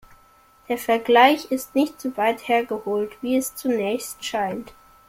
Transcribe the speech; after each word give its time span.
Der 0.67 0.79
Vergleich 0.79 1.51
ist 1.51 1.75
nicht 1.75 2.01
so 2.01 2.17
weit 2.17 2.47
hergeholt, 2.47 3.11
wie 3.21 3.37
es 3.37 3.55
zunächst 3.55 4.25
scheint. 4.25 4.73